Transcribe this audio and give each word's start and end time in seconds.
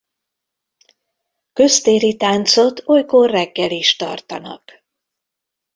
Köztéri 1.53 2.17
táncot 2.17 2.81
olykor 2.85 3.29
reggel 3.29 3.71
is 3.71 3.95
tartanak. 3.95 4.83